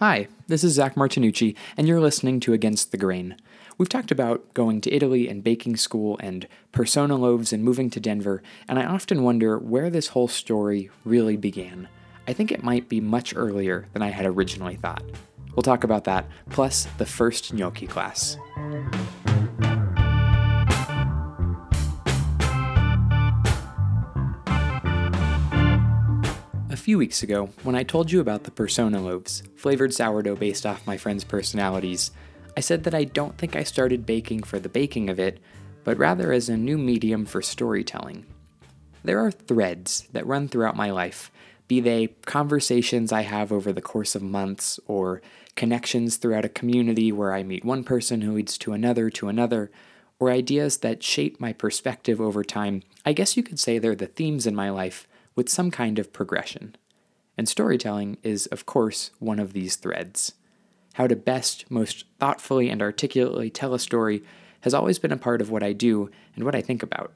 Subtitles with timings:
[0.00, 3.34] Hi, this is Zach Martinucci, and you're listening to Against the Grain.
[3.78, 7.98] We've talked about going to Italy and baking school and persona loaves and moving to
[7.98, 11.88] Denver, and I often wonder where this whole story really began.
[12.28, 15.02] I think it might be much earlier than I had originally thought.
[15.56, 18.36] We'll talk about that, plus the first gnocchi class.
[26.88, 30.86] Few weeks ago, when I told you about the Persona loaves, flavored sourdough based off
[30.86, 32.12] my friends' personalities,
[32.56, 35.38] I said that I don't think I started baking for the baking of it,
[35.84, 38.24] but rather as a new medium for storytelling.
[39.04, 41.30] There are threads that run throughout my life,
[41.66, 45.20] be they conversations I have over the course of months, or
[45.56, 49.70] connections throughout a community where I meet one person who leads to another to another,
[50.18, 52.82] or ideas that shape my perspective over time.
[53.04, 55.06] I guess you could say they're the themes in my life
[55.38, 56.74] with some kind of progression.
[57.36, 60.32] And storytelling is, of course, one of these threads.
[60.94, 64.24] How to best, most thoughtfully, and articulately tell a story
[64.62, 67.12] has always been a part of what I do and what I think about.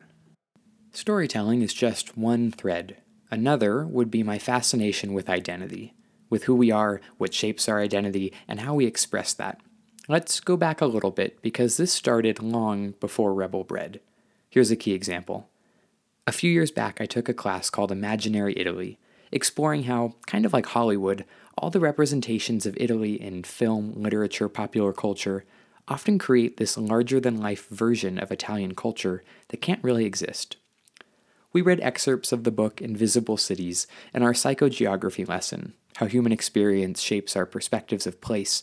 [0.93, 2.99] Storytelling is just one thread.
[3.29, 5.93] Another would be my fascination with identity,
[6.31, 9.61] with who we are, what shapes our identity, and how we express that.
[10.07, 13.99] Let's go back a little bit because this started long before Rebel Bread.
[14.49, 15.49] Here's a key example.
[16.25, 18.97] A few years back, I took a class called Imaginary Italy,
[19.33, 21.25] exploring how, kind of like Hollywood,
[21.59, 25.45] all the representations of Italy in film, literature, popular culture
[25.89, 30.57] often create this larger than life version of Italian culture that can't really exist.
[31.53, 37.01] We read excerpts of the book Invisible Cities in our psychogeography lesson, how human experience
[37.01, 38.63] shapes our perspectives of place.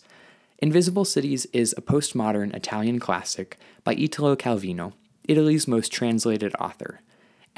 [0.59, 4.93] Invisible Cities is a postmodern Italian classic by Italo Calvino,
[5.27, 7.01] Italy's most translated author.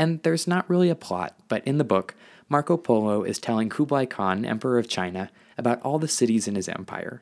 [0.01, 2.15] And there's not really a plot, but in the book,
[2.49, 6.67] Marco Polo is telling Kublai Khan, Emperor of China, about all the cities in his
[6.67, 7.21] empire.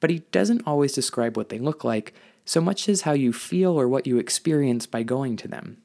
[0.00, 2.14] But he doesn't always describe what they look like,
[2.46, 5.76] so much as how you feel or what you experience by going to them.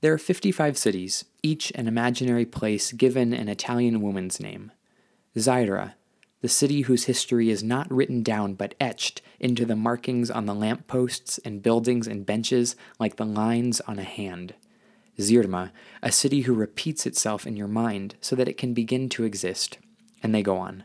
[0.00, 4.72] There are 55 cities, each an imaginary place given an Italian woman's name.
[5.36, 5.92] Zaira,
[6.40, 10.56] the city whose history is not written down but etched into the markings on the
[10.56, 14.54] lamp posts and buildings and benches like the lines on a hand.
[15.18, 15.70] Zirma,
[16.02, 19.78] a city who repeats itself in your mind so that it can begin to exist.
[20.22, 20.84] And they go on.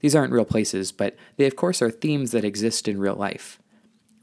[0.00, 3.58] These aren't real places, but they of course are themes that exist in real life.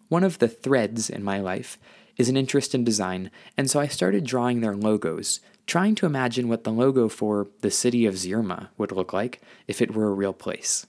[0.10, 1.78] One of the threads in my life
[2.18, 6.48] is an interest in design, and so I started drawing their logos, trying to imagine
[6.48, 10.14] what the logo for the city of Zirma would look like if it were a
[10.14, 10.88] real place.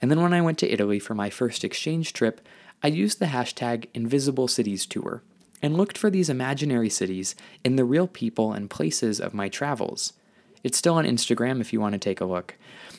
[0.00, 2.46] And then when I went to Italy for my first exchange trip,
[2.82, 5.22] I used the hashtag Invisible Cities Tour
[5.62, 7.34] and looked for these imaginary cities
[7.64, 10.12] in the real people and places of my travels.
[10.64, 12.56] It's still on Instagram if you want to take a look.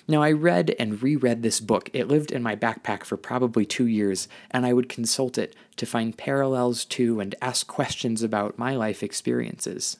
[0.07, 1.89] Now, I read and reread this book.
[1.93, 5.85] It lived in my backpack for probably two years, and I would consult it to
[5.85, 9.97] find parallels to and ask questions about my life experiences.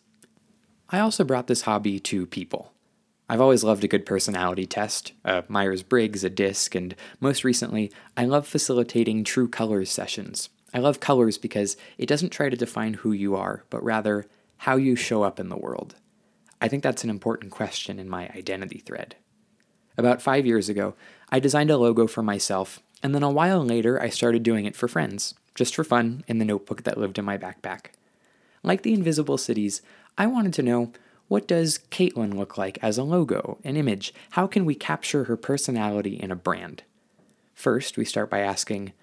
[0.89, 2.73] I also brought this hobby to people.
[3.29, 7.91] I've always loved a good personality test, a Myers Briggs, a DISC, and most recently,
[8.17, 10.49] I love facilitating true colors sessions.
[10.73, 14.25] I love colors because it doesn't try to define who you are, but rather
[14.57, 15.95] how you show up in the world.
[16.59, 19.15] I think that's an important question in my identity thread.
[19.97, 20.95] About five years ago,
[21.29, 24.75] I designed a logo for myself, and then a while later, I started doing it
[24.75, 27.87] for friends, just for fun, in the notebook that lived in my backpack.
[28.63, 29.81] Like the invisible cities,
[30.17, 30.93] I wanted to know
[31.27, 34.13] what does Caitlin look like as a logo, an image?
[34.31, 36.83] How can we capture her personality in a brand?
[37.53, 38.93] First, we start by asking,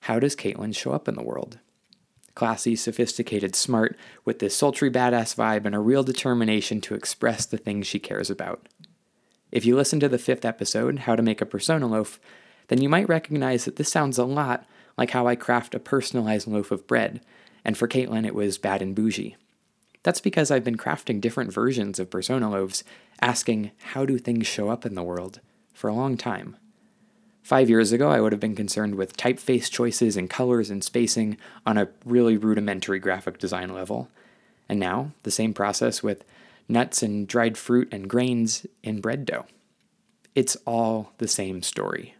[0.00, 1.58] how does Caitlin show up in the world?
[2.34, 7.58] Classy, sophisticated, smart, with this sultry badass vibe and a real determination to express the
[7.58, 8.68] things she cares about.
[9.50, 12.20] If you listen to the fifth episode, How to Make a Persona Loaf,
[12.68, 14.66] then you might recognize that this sounds a lot
[14.96, 17.20] like how I craft a personalized loaf of bread,
[17.64, 19.36] and for Caitlin it was bad and bougie.
[20.02, 22.84] That's because I've been crafting different versions of persona loaves,
[23.20, 25.40] asking how do things show up in the world
[25.72, 26.56] for a long time.
[27.48, 31.38] Five years ago, I would have been concerned with typeface choices and colors and spacing
[31.64, 34.10] on a really rudimentary graphic design level.
[34.68, 36.26] And now, the same process with
[36.68, 39.46] nuts and dried fruit and grains in bread dough.
[40.34, 42.14] It's all the same story.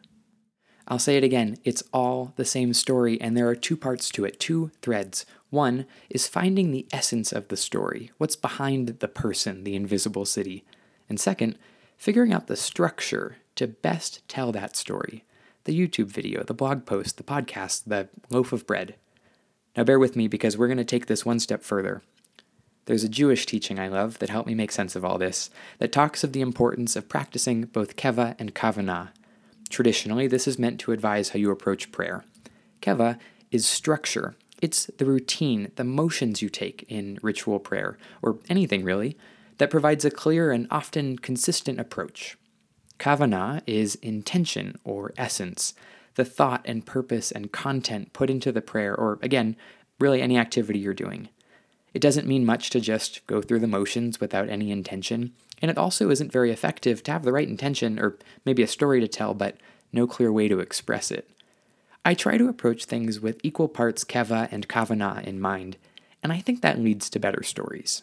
[0.88, 4.24] I'll say it again it's all the same story, and there are two parts to
[4.24, 5.26] it, two threads.
[5.50, 10.64] One is finding the essence of the story, what's behind the person, the invisible city.
[11.06, 11.58] And second,
[11.98, 15.24] figuring out the structure to best tell that story
[15.64, 18.94] the YouTube video, the blog post, the podcast, the loaf of bread.
[19.76, 22.00] Now, bear with me because we're going to take this one step further.
[22.86, 25.92] There's a Jewish teaching I love that helped me make sense of all this that
[25.92, 29.10] talks of the importance of practicing both keva and kavanah.
[29.68, 32.24] Traditionally, this is meant to advise how you approach prayer.
[32.80, 33.18] Keva
[33.50, 34.36] is structure.
[34.62, 39.18] It's the routine, the motions you take in ritual prayer, or anything really,
[39.58, 42.38] that provides a clear and often consistent approach.
[42.98, 45.74] Kavana is intention or essence,
[46.16, 49.56] the thought and purpose and content put into the prayer, or again,
[50.00, 51.28] really any activity you're doing.
[51.94, 55.78] It doesn't mean much to just go through the motions without any intention, and it
[55.78, 59.32] also isn't very effective to have the right intention or maybe a story to tell,
[59.32, 59.56] but
[59.92, 61.30] no clear way to express it.
[62.04, 65.76] I try to approach things with equal parts keva and kavana in mind,
[66.22, 68.02] and I think that leads to better stories.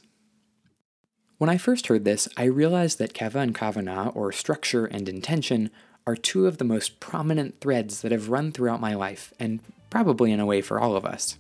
[1.38, 5.70] When I first heard this, I realized that keva and kavana, or structure and intention,
[6.08, 9.60] are two of the most prominent threads that have run throughout my life, and
[9.90, 11.38] probably in a way for all of us.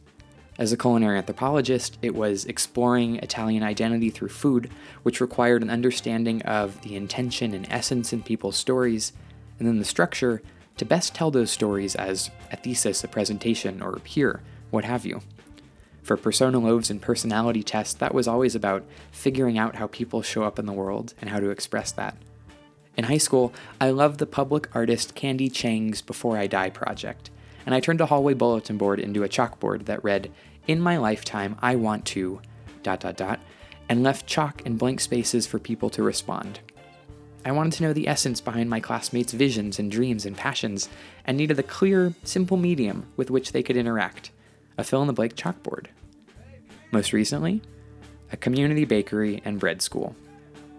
[0.57, 4.69] As a culinary anthropologist, it was exploring Italian identity through food,
[5.03, 9.13] which required an understanding of the intention and essence in people's stories,
[9.59, 10.41] and then the structure
[10.75, 15.05] to best tell those stories as a thesis, a presentation, or a here, what have
[15.05, 15.21] you.
[16.05, 20.43] For persona loaves and personality tests, that was always about figuring out how people show
[20.43, 22.15] up in the world and how to express that.
[22.95, 27.31] In high school, I loved the public artist Candy Chang's Before I Die project
[27.65, 30.31] and I turned a hallway bulletin board into a chalkboard that read,
[30.67, 32.39] In my lifetime, I want to,
[32.83, 33.39] dot dot dot,
[33.89, 36.59] and left chalk and blank spaces for people to respond.
[37.43, 40.89] I wanted to know the essence behind my classmates' visions and dreams and passions,
[41.25, 44.31] and needed a clear, simple medium with which they could interact
[44.77, 45.87] a fill in the blank chalkboard.
[46.91, 47.61] Most recently,
[48.31, 50.15] a community bakery and bread school.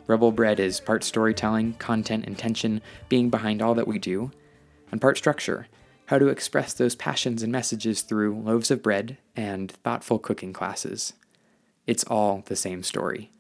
[0.07, 4.31] Rebel Bread is part storytelling, content, intention being behind all that we do,
[4.93, 5.67] and part structure,
[6.07, 11.13] how to express those passions and messages through loaves of bread and thoughtful cooking classes.
[11.87, 13.31] It's all the same story.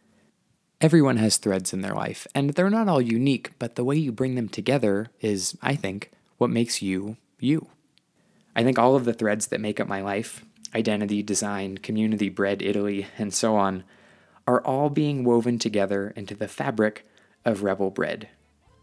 [0.80, 4.12] Everyone has threads in their life, and they're not all unique, but the way you
[4.12, 7.68] bring them together is, I think, what makes you you.
[8.56, 10.44] I think all of the threads that make up my life
[10.74, 13.84] identity, design, community, bread, Italy, and so on
[14.46, 17.06] are all being woven together into the fabric
[17.44, 18.28] of Rebel Bread.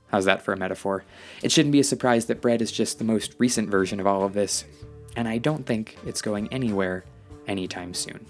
[0.08, 1.04] How's that for a metaphor?
[1.42, 4.24] It shouldn't be a surprise that bread is just the most recent version of all
[4.24, 4.64] of this,
[5.16, 7.04] and I don't think it's going anywhere
[7.48, 8.26] anytime soon.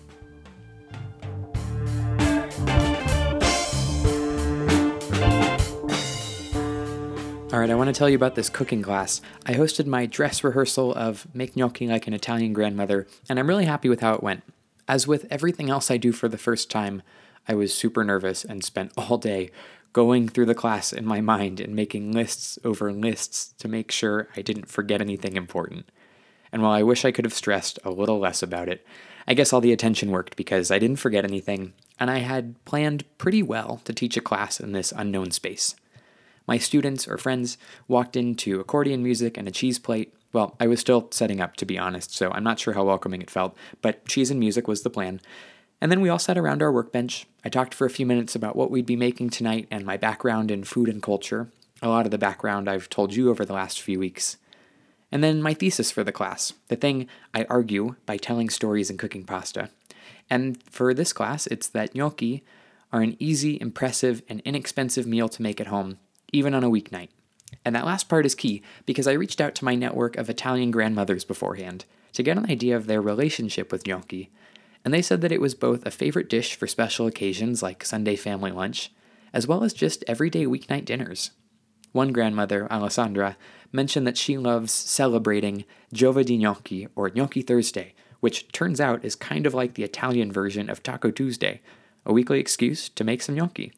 [7.54, 9.22] Alright, I want to tell you about this cooking class.
[9.46, 13.66] I hosted my dress rehearsal of Make Gnocchi Like an Italian Grandmother, and I'm really
[13.66, 14.42] happy with how it went.
[14.88, 17.04] As with everything else I do for the first time,
[17.48, 19.52] I was super nervous and spent all day
[19.94, 24.30] going through the class in my mind and making lists over lists to make sure
[24.36, 25.92] I didn't forget anything important.
[26.52, 28.84] And while I wish I could have stressed a little less about it,
[29.28, 33.06] I guess all the attention worked because I didn't forget anything, and I had planned
[33.20, 35.76] pretty well to teach a class in this unknown space.
[36.48, 37.58] My students or friends
[37.88, 40.14] walked into accordion music and a cheese plate.
[40.34, 43.22] Well, I was still setting up, to be honest, so I'm not sure how welcoming
[43.22, 45.22] it felt, but cheese and music was the plan,
[45.84, 47.28] and then we all sat around our workbench.
[47.44, 50.50] I talked for a few minutes about what we'd be making tonight and my background
[50.50, 51.50] in food and culture,
[51.82, 54.38] a lot of the background I've told you over the last few weeks.
[55.12, 58.98] And then my thesis for the class, the thing I argue by telling stories and
[58.98, 59.70] cooking pasta.
[60.30, 62.44] And for this class, it's that gnocchi
[62.94, 65.98] are an easy, impressive, and inexpensive meal to make at home,
[66.34, 67.10] even on a weeknight.
[67.64, 70.72] And that last part is key because I reached out to my network of Italian
[70.72, 74.30] grandmothers beforehand to get an idea of their relationship with gnocchi
[74.86, 78.16] and they said that it was both a favorite dish for special occasions like Sunday
[78.16, 78.92] family lunch,
[79.32, 81.32] as well as just everyday weeknight dinners.
[81.94, 83.38] One grandmother, Alessandra,
[83.72, 89.46] mentioned that she loves celebrating Giovedì Gnocchi or Gnocchi Thursday, which turns out is kind
[89.46, 91.62] of like the Italian version of Taco Tuesday,
[92.06, 93.72] a weekly excuse to make some gnocchi.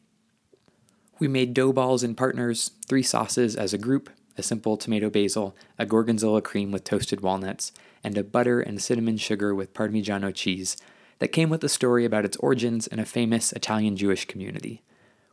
[1.18, 5.56] We made dough balls in partners, three sauces as a group, a simple tomato basil,
[5.78, 7.72] a gorgonzola cream with toasted walnuts,
[8.04, 10.76] and a butter and cinnamon sugar with Parmigiano cheese
[11.18, 14.82] that came with a story about its origins in a famous Italian Jewish community.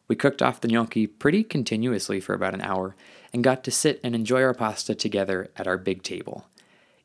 [0.08, 2.96] We cooked off the gnocchi pretty continuously for about an hour
[3.34, 6.48] and got to sit and enjoy our pasta together at our big table.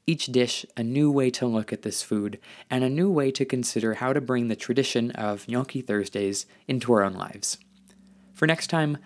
[0.06, 2.38] Each dish a new way to look at this food
[2.70, 6.92] and a new way to consider how to bring the tradition of gnocchi Thursdays into
[6.92, 7.58] our own lives.
[8.38, 8.96] For next time,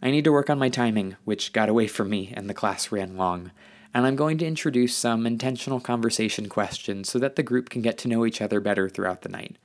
[0.00, 2.92] I need to work on my timing, which got away from me and the class
[2.92, 3.50] ran long
[3.94, 7.98] and I'm going to introduce some intentional conversation questions so that the group can get
[7.98, 9.56] to know each other better throughout the night.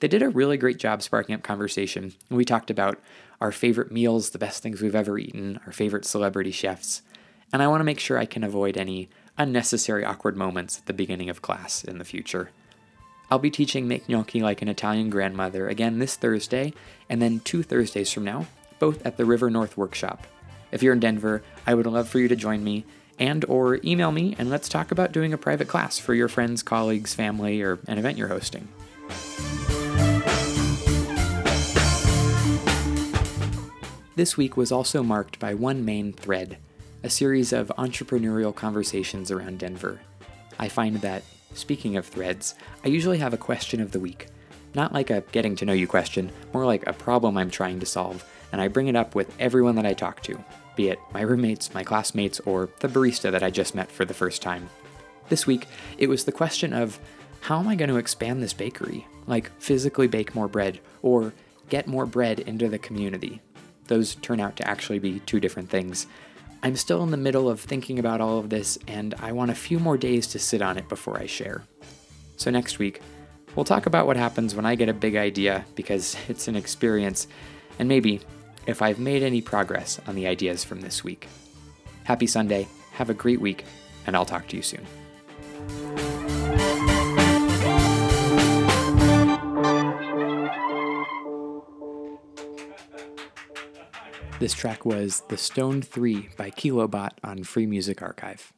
[0.00, 2.14] They did a really great job sparking up conversation.
[2.28, 3.00] We talked about
[3.40, 7.02] our favorite meals, the best things we've ever eaten, our favorite celebrity chefs,
[7.52, 10.92] and I want to make sure I can avoid any unnecessary awkward moments at the
[10.92, 12.50] beginning of class in the future.
[13.30, 16.72] I'll be teaching Make Gnocchi like an Italian grandmother again this Thursday,
[17.08, 18.46] and then two Thursdays from now,
[18.78, 20.26] both at the River North Workshop.
[20.72, 22.84] If you're in Denver, I would love for you to join me
[23.18, 26.62] and or email me and let's talk about doing a private class for your friends,
[26.62, 28.68] colleagues, family, or an event you're hosting.
[34.16, 36.58] This week was also marked by one main thread
[37.02, 40.00] a series of entrepreneurial conversations around Denver.
[40.58, 41.22] I find that,
[41.54, 44.26] speaking of threads, I usually have a question of the week.
[44.74, 47.86] Not like a getting to know you question, more like a problem I'm trying to
[47.86, 48.24] solve,
[48.56, 50.42] and I bring it up with everyone that I talk to,
[50.76, 54.14] be it my roommates, my classmates, or the barista that I just met for the
[54.14, 54.70] first time.
[55.28, 55.66] This week,
[55.98, 56.98] it was the question of
[57.40, 59.06] how am I going to expand this bakery?
[59.26, 61.34] Like, physically bake more bread, or
[61.68, 63.42] get more bread into the community.
[63.88, 66.06] Those turn out to actually be two different things.
[66.62, 69.54] I'm still in the middle of thinking about all of this, and I want a
[69.54, 71.62] few more days to sit on it before I share.
[72.38, 73.02] So, next week,
[73.54, 77.26] we'll talk about what happens when I get a big idea because it's an experience,
[77.78, 78.22] and maybe
[78.66, 81.28] if I've made any progress on the ideas from this week.
[82.04, 83.64] Happy Sunday, have a great week,
[84.06, 84.86] and I'll talk to you soon.
[94.38, 98.52] This track was The Stoned 3 by Kilobot on Free Music Archive.